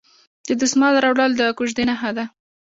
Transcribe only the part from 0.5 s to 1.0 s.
دسمال